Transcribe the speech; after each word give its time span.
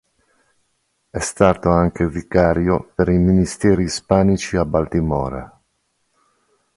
È 1.11 1.19
stato 1.19 1.69
anche 1.69 2.07
vicario 2.07 2.91
per 2.95 3.09
i 3.09 3.19
ministeri 3.19 3.83
ispanici 3.83 4.57
a 4.57 4.65
Baltimora. 4.65 5.61